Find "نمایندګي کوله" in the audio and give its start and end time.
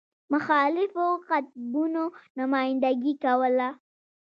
2.37-3.69